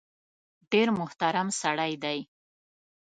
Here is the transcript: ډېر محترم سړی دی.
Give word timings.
ډېر 0.71 0.87
محترم 0.99 1.47
سړی 1.61 1.93
دی. 2.03 2.19